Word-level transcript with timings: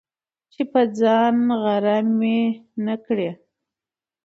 چي 0.51 0.61
په 0.71 0.81
ځان 0.99 1.35
غره 1.61 1.97
مي 2.17 2.39
نه 2.85 2.95
کړې، 3.05 3.29